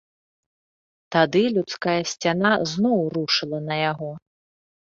[1.15, 4.11] Тады людская сцяна зноў рушыла на яго.